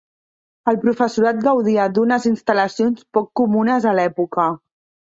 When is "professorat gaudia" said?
0.85-1.87